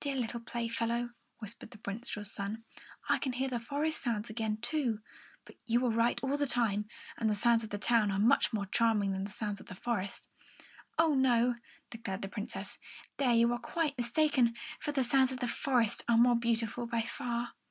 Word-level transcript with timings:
"Dear 0.00 0.14
little 0.14 0.40
playfellow," 0.40 1.14
whispered 1.38 1.70
the 1.70 1.80
minstrel's 1.86 2.30
son, 2.30 2.64
"I 3.08 3.16
can 3.16 3.32
hear 3.32 3.48
the 3.48 3.58
forest 3.58 4.02
sounds 4.02 4.28
again, 4.28 4.58
too; 4.58 5.00
but 5.46 5.56
you 5.64 5.80
were 5.80 5.88
right 5.88 6.20
all 6.22 6.36
the 6.36 6.46
time, 6.46 6.86
and 7.16 7.30
the 7.30 7.34
sounds 7.34 7.64
of 7.64 7.70
the 7.70 7.78
town 7.78 8.10
are 8.10 8.18
much 8.18 8.52
more 8.52 8.66
charming 8.66 9.12
than 9.12 9.24
the 9.24 9.30
sounds 9.30 9.58
of 9.58 9.68
the 9.68 9.74
forest." 9.74 10.28
"Oh, 10.98 11.14
no," 11.14 11.54
declared 11.88 12.20
the 12.20 12.28
Princess. 12.28 12.76
"There 13.16 13.32
you 13.34 13.50
are 13.54 13.58
quite 13.58 13.96
mistaken, 13.96 14.54
for 14.80 14.92
the 14.92 15.02
sounds 15.02 15.32
of 15.32 15.40
the 15.40 15.48
forest 15.48 16.04
are 16.10 16.18
more 16.18 16.36
beautiful 16.36 16.86
by 16.86 17.00
far." 17.00 17.54